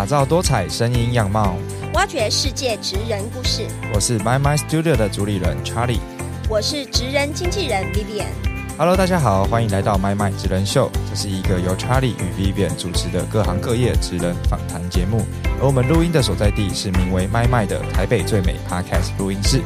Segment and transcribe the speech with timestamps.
[0.00, 1.54] 打造多彩声音样貌。
[1.92, 3.66] 挖掘世界职人故事。
[3.92, 5.98] 我是 My My Studio 的主理人 Charlie。
[6.48, 8.24] 我是职人经纪人 Vivian。
[8.78, 10.90] Hello，大家好，欢迎来到 My My 职人秀。
[11.10, 15.20] 这是一个由 Charlie 与 Vivian 主持的各行各业职人访谈节目。
[15.60, 19.60] 而我们录音的所在地是名为 My My 的台北最美 Podcast 录音室。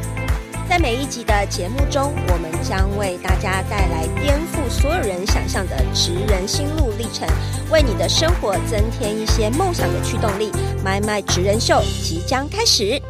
[0.74, 7.28] 在每一集的节目中，我们将为大家带来颠覆所有人想象的职人心路历程，
[7.70, 10.50] 为你的生活增添一些梦想的驱动力。
[10.84, 13.00] My My 职人秀即将开始。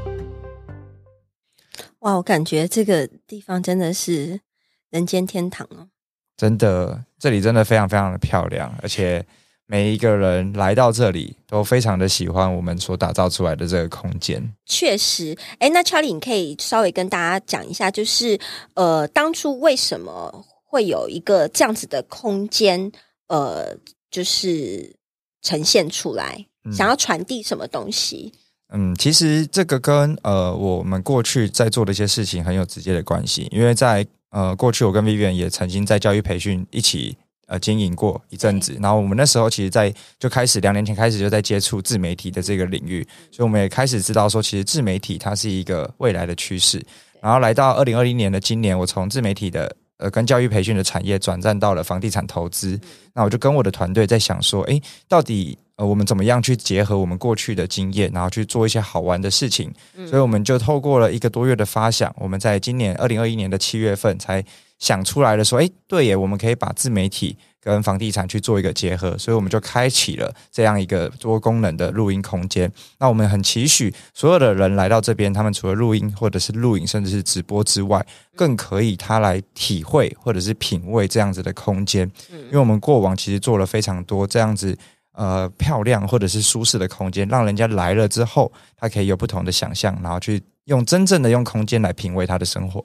[2.00, 4.42] 哇，我感觉这个地方真的是
[4.90, 5.88] 人间天堂哦！
[6.36, 9.24] 真的，这里真的非常非常的漂亮，而且
[9.66, 14.54] 每一个人来到这里都非常的喜欢我们所打造出来的这个空间。
[14.66, 18.38] 确实，哎，那 Charlie，你可以稍微跟大家讲一下，就是
[18.74, 22.92] 呃，当初为什么会有一个这样子的空间，
[23.28, 23.76] 呃，
[24.10, 24.94] 就是
[25.40, 28.32] 呈现出来，想要传递什么东西？
[28.72, 46.84] 嗯，其实这个跟呃我们过去在做的一些事情很有直接的关系，因为在呃过去我跟 Vivian 也曾经在教育培训一起呃经营过一阵子，然后我们那时候其实，在就开始两年前开始就在接触自媒体的这个领域，所以我们也开始知道说，其实自媒体它是一个未来的趋势。
[47.20, 52.78] 然后来到二零二零年的今年，我从自媒体的呃跟教育培训的产业转战到了房地产投资，
[53.14, 59.72] 那我就跟我的团队在想说，诶，到底呃，我们怎么样去结合我们过去的经验，然后去做一些好玩的事情？
[60.06, 64.44] 所以我们就透过了一个多月的发想，我们在今年二零二一年的七月份才
[64.84, 72.70] 想出来的说，诶，对耶，我们可以把自媒体跟房地产去做一个结合，所以我们就开启了这样一个多功能的录音空间。
[72.98, 78.04] 那我们很期许所有的人来到这边，他们除了录音或者是录影，甚至是直播之外，
[78.36, 82.02] 更可以他来体会或者是品味这样子的空间。
[82.28, 84.76] 因为我们过往其实做了非常多这样子。
[85.16, 92.84] 呃，漂亮或者是舒适的空间，让人家来了之后，他可以有不同的想象，然后去用真正的用空间来品味他的生活。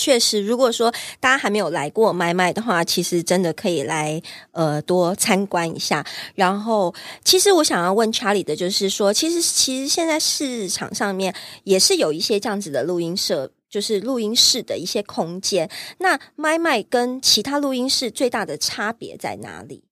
[0.00, 0.90] 确实，如果说
[1.20, 4.20] 大家还没有来过麦麦的话，其实真的可以来
[4.52, 6.04] 呃多参观一下。
[6.34, 11.34] 然后，其实我想要问查理的就是说，其实其实现在市场上面
[11.64, 13.52] 也是有一些这样子的录音社。
[13.70, 15.70] 就是录音室的一些空间。
[15.98, 19.84] 那麦麦跟其他录音室最大的差别在哪里？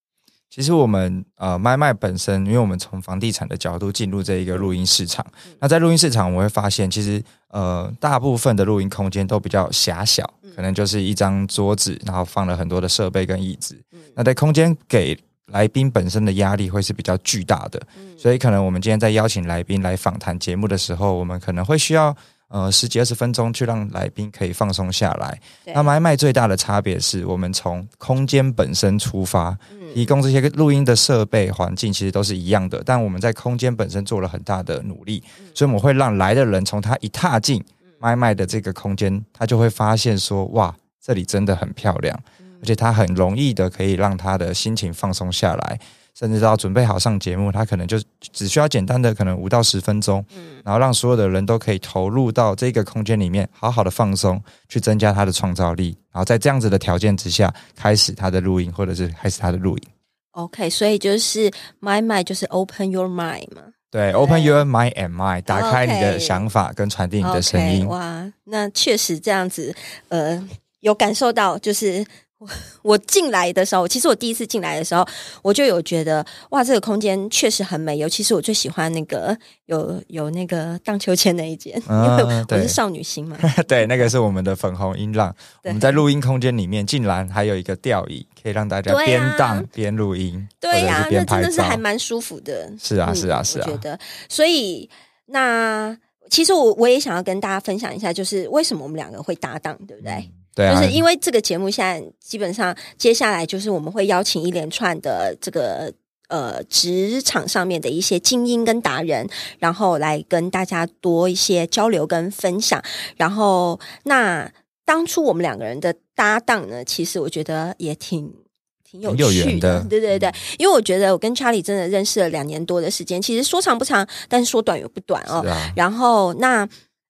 [0.51, 5.25] 其实我们呃麦麦本身，因为我们从房地产的角度进入这一个录音市场，
[5.61, 13.79] 那在录音市场，我会发现其实呃大部分的录音空间都比较狭小，可能就是一张桌子，然后放了很多的设备跟椅子。
[14.15, 15.17] 那在空间给
[15.49, 17.81] 来宾本身的压力会是比较巨大的，
[18.17, 22.17] 所以可能我们今天在邀请来宾来访谈节目的时候，我们可能会需要
[22.49, 25.39] 呃十几二十分钟去让来宾可以放松下来。
[25.67, 29.57] 那麦麦最大的差别是我们从空间本身出发。
[29.95, 37.65] 提供这些录音的设备环境其实都是一样的，但我们在空间本身做了很大的努力，所以我们会让来的人从他一踏进
[37.99, 42.15] 麦麦的这个空间，他就会发现说：哇，这里真的很漂亮，
[42.61, 45.81] 而且他很容易的可以让他的心情放松下来。
[46.19, 47.97] 甚至到准备好上节目，他可能就
[48.33, 59.85] 只需要简单的可能五到十分钟，嗯，然后让所有的人都可以投入到这个空间里面，好好的放松，去增加他的创造力，然后在这样子的条件之下，开始他的录音或者是开始他的录影。
[60.33, 61.49] OK，所以就是
[61.81, 67.87] My Mind 就是 Open Your Mind 嘛，对，Open Your Mind and Mind，打开你的想法跟传递你的声音。
[67.87, 69.73] 哇，那确实这样子，
[70.09, 70.45] 呃，
[70.81, 72.05] 有感受到就是。
[72.39, 72.49] 我
[72.83, 75.07] 我进来的时候，其实我第一次进来的时候，
[75.43, 77.99] 我就有觉得哇，这个空间确实很美。
[77.99, 83.37] 尤其是我最喜欢那个有有那个荡秋千那一间，因为我是少女心嘛。
[83.67, 85.35] 对，那个是我们的粉红音浪。
[85.65, 90.49] 我们在录音空间里面，竟然还有一个吊椅，可以让大家边荡边录音。
[90.61, 92.73] 对呀，那真的是还蛮舒服的。
[92.79, 93.67] 是啊，是啊，是啊。
[93.67, 94.89] 觉得，所以
[95.27, 95.97] 那
[96.31, 100.31] 其实我我也想要跟大家分享一下，就是为什么我们两个会搭档，对不对？
[100.57, 105.93] 就是因为这个节目现在基本上接下来就是我们会邀请一连串的这个
[106.27, 109.29] 呃职场上面的一些精英跟达人，
[109.61, 112.83] 然后来跟大家多一些交流跟分享。
[113.17, 114.51] 然后那
[114.85, 118.35] 当初我们两个人的搭档呢，其实我觉得也挺
[118.83, 120.33] 挺有趣的，对对对。
[120.59, 125.45] 因为我觉得我跟 Charlie 真的认识了两年多的时间，其实说长不长，但是说短又不短哦。
[125.77, 126.69] 然后那。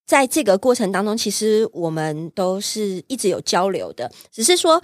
[0.08, 4.82] 在这个过程当中，其实我们都是一直有交流的，只是说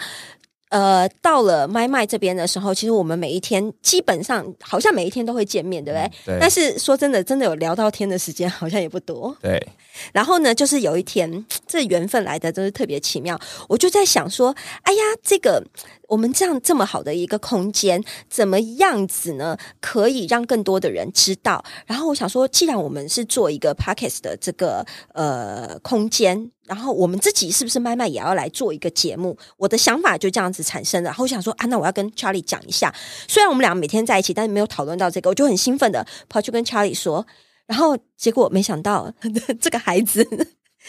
[0.70, 6.10] 呃，到了麦麦这边的时候，其实我们每一天基本上好像每一天都会见面，对不对？
[6.26, 6.38] 对。
[6.40, 9.36] 但是说真的，真的有聊到天的时间好像也不多。
[9.40, 9.64] 对。
[10.12, 13.38] 然后呢，就是有一天，这缘分来的真是特别奇妙。
[13.68, 14.52] 我就在想说，
[14.82, 15.64] 哎呀，这个
[16.08, 19.56] 我们这样这么好的一个空间，怎么样子呢？
[19.80, 21.64] 可以让更多的人知道。
[21.86, 26.50] 然后我想说，既然我们是做一个 podcast 的这个呃空间。
[26.66, 29.36] 然后我们自己是不是麦麦也要来做一个节目？
[29.56, 31.08] 我的想法就这样子产生了。
[31.08, 32.94] 然后我想说啊，那我要跟 Charlie 讲一下。
[33.28, 37.26] 虽然我们俩每天在一起，但是没有讨论到这个，我就很兴奋的跑去跟 Charlie 说。
[37.66, 39.12] 然后结果没想到，
[39.60, 40.22] 这个孩子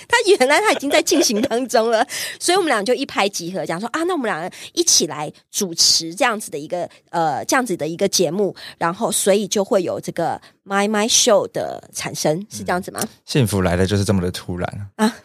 [0.10, 2.06] 他原来他已经在进行当中了。
[2.40, 8.54] 所以我们俩就一拍即合，讲说啊，那我们两个一起来主持这样子的一个呃这样子的一个节目。
[8.78, 13.00] 然后所以就会有这个 My My Show 的产生，是这样子吗？
[13.26, 15.16] 幸福来的就是这么的突然啊。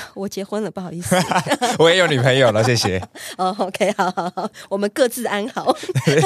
[0.14, 1.16] 我结婚了，不好意思，
[1.78, 2.98] 我也有女朋友了，谢谢。
[3.36, 5.74] 哦，OK，好好好，我们各自安好。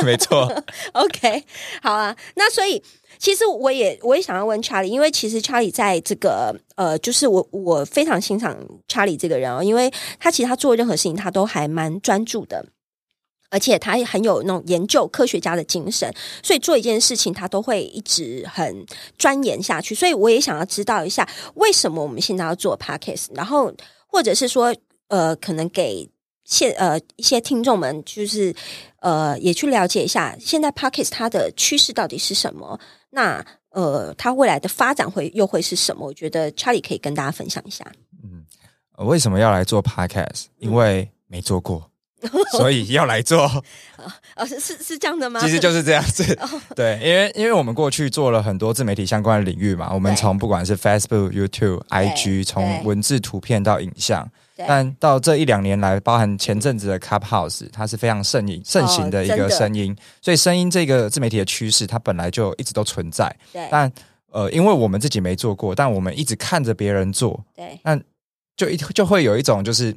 [0.04, 0.50] 没错
[0.92, 1.44] ，OK，
[1.82, 2.16] 好啊。
[2.34, 2.82] 那所以，
[3.18, 8.56] 其实我也我也想要问 Charlie，因为其实 Charlie 在这个呃，就是我我非常欣赏
[8.88, 12.64] Charlie 这个人哦，因为他其实他做任何事情他都还蛮专注的。
[13.52, 16.10] 而且他也很有那种研究科学家的精神，
[16.42, 18.86] 所以做一件事情他都会一直很
[19.18, 19.94] 钻研下去。
[19.94, 23.70] 所以我也想要知道一下，为什么我们现在要做 podcast，然后
[24.06, 24.74] 或者是说，
[25.08, 26.08] 呃，可能给
[26.46, 28.54] 现呃一些听众们，就是
[29.00, 32.80] 呃也去了解一下，现在 podcast 它的趋势到底是什么？
[33.10, 36.06] 那呃，它未来的发展会又会是什么？
[36.06, 37.84] 我觉得 Charlie 可以跟大家分享一下。
[38.24, 38.46] 嗯，
[39.06, 40.46] 为什么要来做 podcast？
[40.58, 41.91] 因为没做过。
[42.52, 43.42] 所以要来做
[44.34, 44.44] 啊？
[44.46, 45.40] 是是是这样的吗？
[45.40, 46.38] 其实就是这样子。
[46.76, 59.96] 对，因为因为我们过去做了很多自媒体相关的领域嘛，我们从不管是 Facebook、YouTube、IG，从文字、图片到影像，但到这一两年来，包含前阵子的 Clubhouse，它是非常盛行盛行的一个声音。
[60.20, 63.34] 所以声音这个自媒体的趋势，它本来就一直都存在。
[63.52, 63.66] 对。
[63.70, 63.90] 但
[64.30, 67.98] 呃，因为我们自己没做过，但我们一直看着别人做，对，那
[68.56, 69.94] 就一就会有一种就是。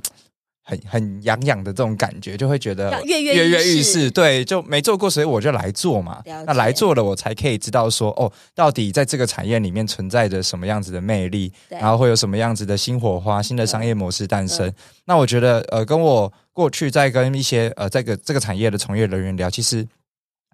[0.67, 4.09] 很很痒痒的这种感觉，就会觉得跃跃欲试。
[4.09, 6.23] 对，就没做过，所以我就来做嘛。
[6.25, 14.73] 那来做了，我才可以知道说，哦，到底在这个产业里面存在着什么样子的魅力，然后会有什么样子的新火花、新的商业模式诞生。
[15.05, 19.87] 那我觉得，呃，跟我过去在跟一些呃这个这个产业的从业人员聊，其实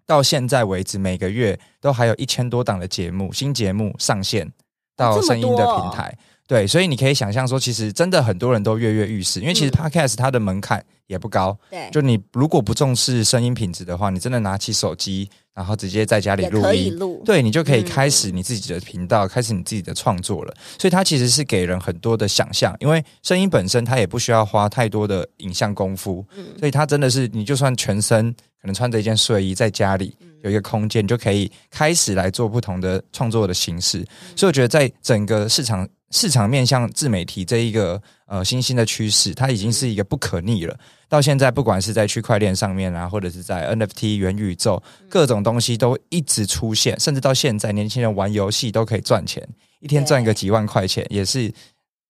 [0.06, 4.52] 到现在为止，每个月都还有一千多档的节目新节目上线
[4.98, 6.14] 到声音的平台。
[6.48, 11.58] 对，所以你可以想象说，其实真的很多人都跃跃欲试，因为其实 Podcast 它的门槛也不高。
[11.70, 20.54] 对，就你如果不重视声音品质的话，你真的拿起手机，然后直接在家里录音，对你就可以开始你自己的频道，开始你自己的创作了。
[20.78, 26.26] 所以它其实是给人很多的想象，因为声音本身它也不需要花太多的影像功夫，
[26.60, 28.30] 所以它真的是你就算全身
[28.62, 34.06] 可能穿着一件睡衣在家里有一个空间，你就可以开始来做不同的创作的形式。
[34.36, 35.88] 所以我觉得在整个市场。
[36.12, 40.78] 市场面向自媒体这一个呃新兴的趋势，它已经是一个不可逆了。
[41.10, 49.48] 到现在，不管是在区块链上面啊，或者是在 NFT 元宇宙，各种东西都一直出现，甚至到现在，年轻人玩游戏都可以赚钱，
[49.80, 51.52] 一天赚个几万块钱，也是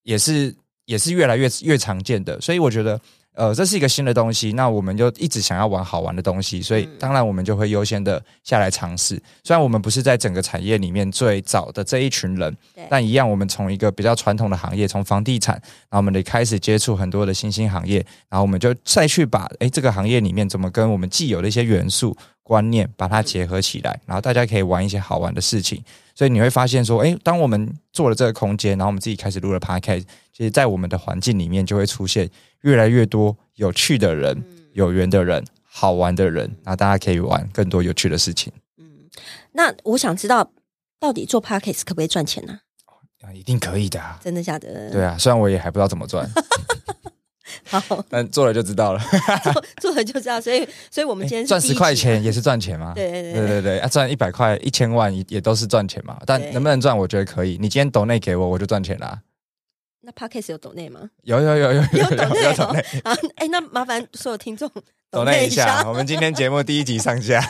[0.02, 2.40] 也是也是越来越越常见的。
[2.40, 3.00] 所以我觉得。
[3.34, 9.14] 呃，这是一个新的东西，那我们就一直想要玩好玩的东西，所以当然我们就会优先的下来尝试。
[9.42, 12.54] 虽然我们不是在整个产业里面最早的这一群人，
[12.90, 15.54] 但一样，我们从一个比较传统的行业，从房地产，
[15.88, 25.82] 然后我们得开始接触很多的新兴行业，然后我们就再去把诶这个行业里面怎么跟我们既有的一些元素观念把它结合起来，然后大家可以玩一些好玩的事情。
[26.14, 30.02] 所以你会发现说，哎，当我们做了这个空间，然后我们自己开始录了 podcast，
[30.32, 32.28] 其实，在我们的环境里面就会出现。
[32.62, 34.40] 越来越多有趣的人、
[34.74, 38.52] 有缘的人、好玩的人，那大家可以玩更多有趣的事情。
[38.78, 39.10] 嗯，
[39.50, 40.52] 那我想知道，
[41.00, 42.60] 到底做 podcast 可不可以赚钱呢？
[43.22, 44.90] 啊，一定可以的，真的假的？
[44.92, 46.24] 对啊，虽然我也还不知道怎么赚，
[47.80, 49.00] 好，但做了就知道了。
[49.42, 52.92] 做做了就知道，所以，所以我们今天赚十块钱也是赚钱嘛？
[52.94, 56.18] 对对对对对啊，赚一百块、一千万也也都是赚钱嘛。
[56.26, 57.52] 但能不能赚，我觉得可以。
[57.60, 59.20] 你今天抖内给我，我就赚钱啦。
[60.04, 61.00] 那 podcast 有抖内吗？
[61.22, 62.10] 有有有有有
[62.56, 63.16] 抖内 啊！
[63.36, 64.68] 哎，那麻烦所有听众
[65.12, 65.88] 抖内一下。
[65.88, 67.40] 我们今天节目第一集上架，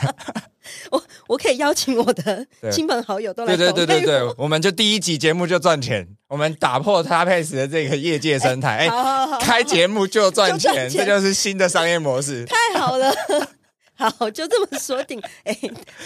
[0.91, 3.57] 我我可以邀请我的亲朋好友都来。
[3.57, 8.87] 对对对对对，我们就第一集节目就赚钱，我们打破 podcast 的这个业界生态。
[8.87, 12.43] 哎，开节目就赚钱，这就是新的商业模式。
[12.45, 13.13] 太好了，
[13.93, 15.21] 好，就这么说定。
[15.45, 15.55] 哎，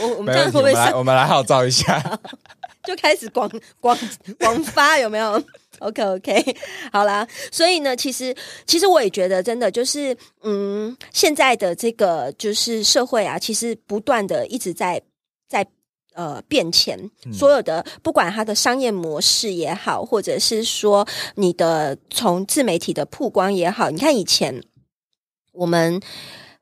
[0.01, 0.74] 我我们这样会不会？
[0.91, 2.03] 我们来号召一下。
[2.84, 3.98] 就开始广广
[4.38, 5.41] 广发有没有
[5.79, 6.57] ？OK OK，
[6.91, 15.01] 好啦，所以呢，其实其实我也觉得，真的就是，嗯，现在的这个就是社会啊，其实不断的一直在
[15.48, 15.65] 在
[16.17, 17.00] 呃变迁，
[17.31, 24.62] 所有的不管它的商业模式也好，或者是说你的从自媒体的曝光也好，你看以前
[25.53, 26.01] 我们。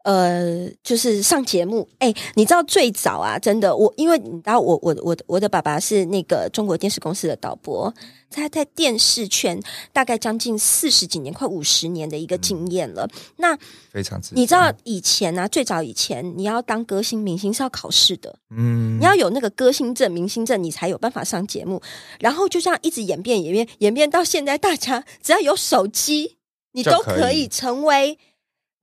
[0.05, 7.91] 呃，就是上节目，哎，你知道最早啊，真的，我因为你知道，我我我我的爸爸是那个中国电视公司的导播，
[8.29, 9.59] 他在电视圈
[9.91, 13.09] 大概将近四十几年，快五十年的一个经验了。
[13.37, 13.57] 那
[13.91, 21.81] 非常，你知道以前呢，最早以前你要当歌星明星是要考试的，嗯，你要有那个歌星证、明星证，你才有办法上节目。
[22.19, 26.37] 然后就这样一直演变、演变、演变到现在，大家只要有手机，
[26.73, 28.19] 你都可以成为。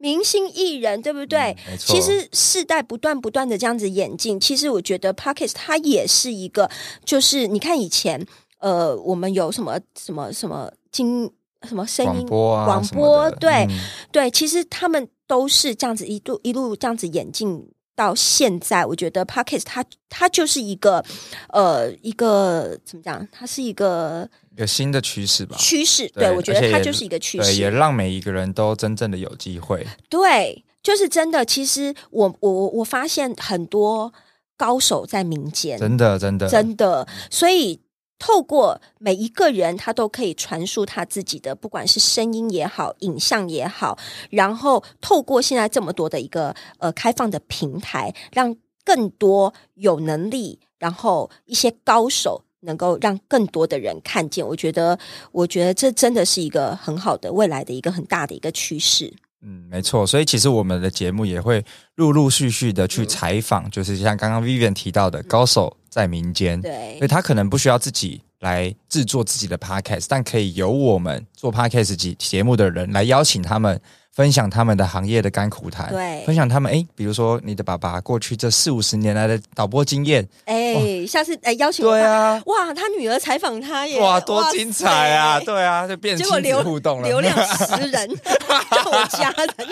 [0.02, 1.56] 明星艺人对不对？
[1.78, 4.38] 其实世代不断不断的这样子演进。
[4.40, 6.68] 其实我觉得 Pockets 它也是一个，
[7.04, 8.26] 就是你看以前，
[8.58, 11.32] 呃，我们有什么什么什么经
[11.62, 13.68] 什么声音广播，对
[14.10, 17.70] 对，其实他们都是这样子一路一路这样子演进。
[17.94, 21.04] 到现在，我觉得 Pockets 它它就是一个
[21.50, 23.28] 呃一个怎么讲？
[23.30, 25.56] 它是一个一个新的趋势吧？
[25.58, 29.86] 趋势，对我觉得它就是一个趋势，也让每一个人都真正的有机会。
[30.08, 31.44] 对，就是真的。
[31.44, 34.12] 其实我我我发现很多
[34.56, 37.80] 高手在民间，真的真的真的，所以。
[38.24, 43.98] 透过每一个人，他都可以传输他自己的，不管是声音也好，影像也好，
[44.30, 48.54] 然后透过现在这么多的一个呃开放的平台，让
[48.84, 54.44] 更多有能力，然后一些高手能够让更多的人看见。
[54.44, 54.98] 我觉得，
[55.30, 59.12] 我觉得这真的是一个很好的未来的一个很大的一个趋势。
[59.44, 60.06] 嗯，没错。
[60.06, 61.64] 所以其实我们的节目也会
[61.96, 65.76] 陆陆续续的去采访，就是像刚刚 Vivian 提到的高手。
[65.92, 73.80] 在民间，对，所以他可能不需要自己来制作自己的 podcast，但可以由我们做 podcast 节节目的人来邀请他们。
[74.14, 88.06] 分享他们的行业的甘苦谈，对，分享他们哎，比如说你的爸爸过去这四五十年来的导播经验，哎，下次哎邀请对啊，哇，他女儿采访他耶，哇，多精彩啊，对啊，就变成流互动了，流量十人，
[88.70, 89.68] 叫我家人，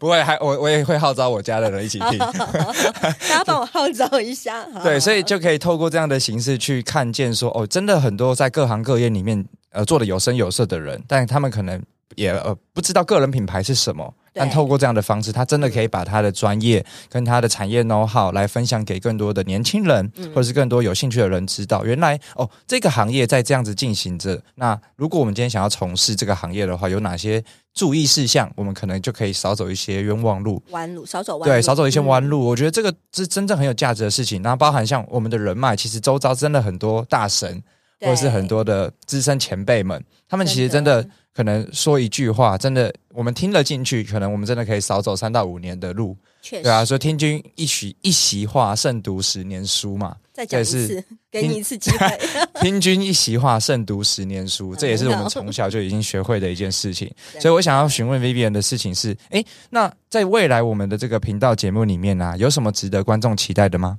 [0.00, 11.82] 不会，还我我也会号召我家的人一起听， 大家帮我号召一下， 对，所以就可以透过这样的形式去看见说，哦，真的很多在各行各业里面呃做的有声有色的人，但他们可能。
[12.16, 24.40] 也呃不知道个人品牌是什么，但透过这样的方式，他真的可以把他的专业跟他的产业 know how 来分享给更多的年轻人，或者是更多有兴趣的人知道，原来哦这个行业在这样子进行着。
[24.56, 27.42] 那如果我们今天想要从事这个行业的话，有哪些
[27.74, 32.44] 注意事项，我们可能就可以少走一些冤枉路，弯路少走弯对少走一些弯路。
[32.44, 34.42] 我觉得这个是真正很有价值的事情。
[34.42, 37.62] 然后包含像我们的人脉，其实周遭真的很多大神，
[38.00, 41.06] 或者是很多的资深前辈们，他们其实真的。
[41.34, 46.16] 可能说一句话，真的我们听了进去，可能我们真的可以少走三到五年的路。
[46.42, 50.16] 确对啊，说听君一席一席话，胜读十年书嘛。
[50.32, 52.18] 再讲一次，给你一次机会。
[52.62, 57.12] 听君一席话，胜读十年书，这也是我们从小就已经学会的一件事情。
[57.38, 63.98] 所以我想要询问 Vivian 的事情是：哎，那在未来我们的这个频道节目里面呢，有什么值得观众期待的吗？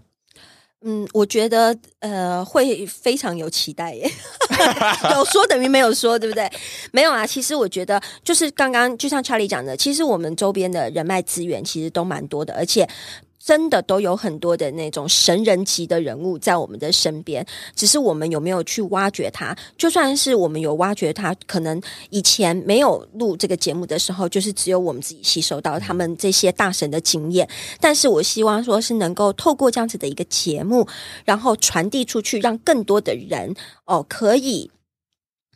[0.84, 4.10] 嗯，我觉得呃会非常有期待耶，
[5.16, 6.52] 有说等于没有说，对不对？
[6.92, 12.88] 没有啊，其实我觉得就是刚刚就像 Charlie 讲的，其实我们周边的人脉资源其实都蛮多的，而且。
[13.44, 17.46] 真的都有很多的那种神人级的人物在我们的身边，
[17.76, 19.58] 只是我们有没有去挖掘他？
[19.76, 21.82] 就算是我们有挖掘他，可能
[22.12, 27.50] 以前没有录这个节目的时候，就是只有我们自己吸收到他们这些大神的经验。
[27.80, 30.88] 但是我希望说是能够透过这样子的一个节目，
[31.26, 33.56] 然后传递出去，让更多的人
[33.86, 34.70] 哦可以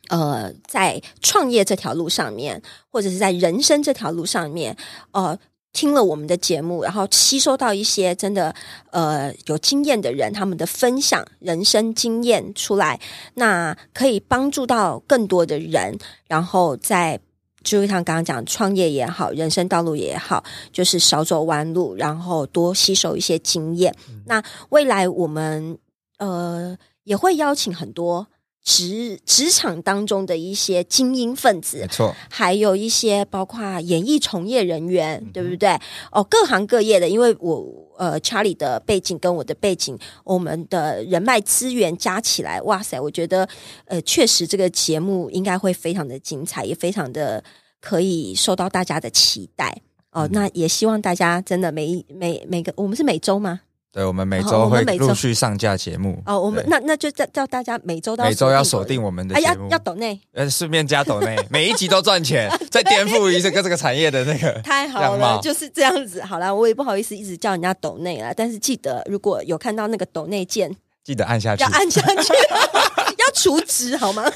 [0.08, 4.76] 呃在创业这条路上面，或者是在人生这条路上面，
[5.12, 5.38] 呃。
[5.76, 8.54] 听了我们的节目，然后吸收到一些真的
[8.92, 12.98] 呃有经验的人他们的分享人生经验出来，
[13.34, 17.20] 那可以帮助到更多的人，然后在
[17.62, 20.42] 就像刚刚讲创业也好，人生道路也好，
[20.72, 23.94] 就是少走弯路，然后多吸收一些经验。
[24.24, 25.76] 那未来我们
[26.16, 28.26] 呃也会邀请很多。
[28.66, 35.70] 职职场当中的一些精英分子，没错，还有一些包括演艺从业人员，对不对？
[36.10, 37.64] 哦，各行各业的，因为我
[37.96, 43.48] 呃，Charlie 的背景跟我的背景，我们的人脉资源加起来，哇塞，我觉得
[43.84, 47.42] 呃，确实这个节目应该会非常的精彩，也非常的
[47.80, 49.80] 可以受到大家的期待
[50.10, 50.28] 哦。
[50.32, 53.60] 那也希望大家真的每每每个，我们是每周吗？
[53.96, 56.22] 对，我们每周会陆续上架节目。
[56.26, 66.22] 哦，我们那那就叫叫大家每周都每周要锁定我们的节目，要抖内，呃，顺便加抖内，每一集都赚钱， 再颠覆一个这个产业的那个 太好了，就是这样子。
[66.22, 70.70] 好了，我也不好意思一直叫人家抖内了，但是记得如果有看到那个抖内键，
[71.02, 74.30] 记得按下去，要按下 去，要除值好吗？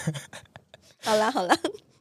[1.05, 1.55] 好啦，好啦。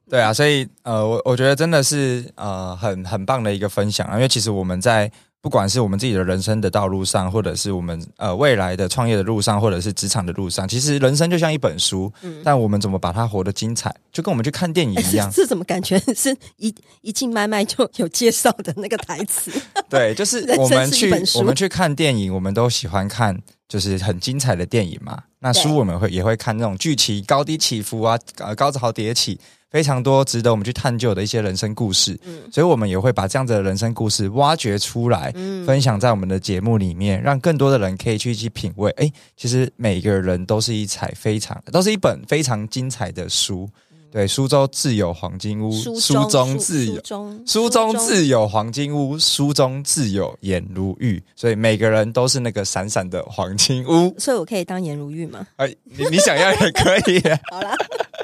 [0.10, 5.12] 对啊，所以呃，我我觉得真的是呃很很棒的一个分享啊，因为其实我们在。
[5.42, 15.32] 不管是我们自己的人生的道路上，或者是我们呃未来的创业的路上，或者是职场的路上，其实人生就像一本书，嗯但我们怎么把它活得精彩，就跟我们去看电影一样。
[15.34, 19.50] 这怎么感觉是一一进麦麦就有介绍的那个台词？
[19.90, 25.24] 对，就是我们去我们去看电影，我们都喜欢看就是很精彩的电影嘛。
[25.40, 29.40] 那书我们会也会看那种剧情高低起伏啊，呃高潮迭起。
[29.70, 38.90] 非常多值得我们去探究的一些人生故事，嗯，所以我们也会把这样子的人生故事挖掘出来，嗯，分享在我们的节目里面，让更多的人可以去去品味。
[38.98, 43.70] 哎，其实每个人都是一彩非常，都是一本非常精彩的书。
[44.12, 47.00] 对，苏州自有黄金屋，书中自有
[47.46, 51.22] 书中自有黄金屋，书中自有颜如玉。
[51.36, 54.12] 所以每个人都是那个闪闪的黄金屋。
[54.18, 55.46] 所以我可以当颜如玉吗？
[55.58, 57.22] 哎，你你想要也可以。
[57.52, 57.76] 好啦，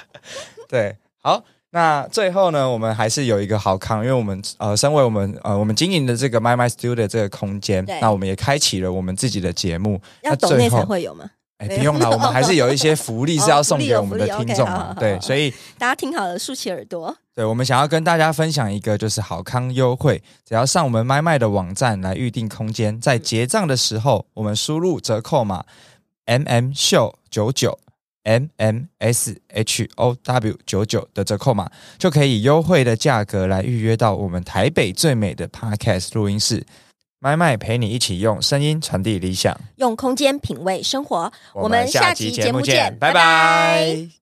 [0.67, 0.95] 对。
[1.25, 10.00] 好，那最后呢，我们还是有一个好康，因为我们呃，身为我们呃，我们经营的这个 My My Studio 这个空间，那我们也开启了我们自己的节目。
[10.22, 11.27] 要懂内才会有吗？
[11.58, 14.96] 哎，不用了，我们还是有一些福利是要送给我们的 听众嘛。
[15.00, 17.17] 对，所以大家听好了，竖起耳朵。
[17.34, 25.65] 对，我们想要跟大家分享一个就是好康优惠，只要上我们 My My 的网站来预定空间，在结账的时候，我们输入折扣码
[26.25, 27.79] M M 秀九九。
[28.25, 36.65] M M S H O W 九九的折扣码，就可以优惠的价格来预约到我们台北最美的 Podcast 录音室，
[37.20, 41.32] 麦麦陪你一起用声音传递理想，用空间品味生活。
[41.53, 44.10] 我们下期节目见，拜拜。